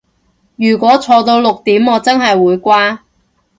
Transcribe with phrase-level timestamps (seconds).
[0.55, 3.03] 如果坐到六點我真係會瓜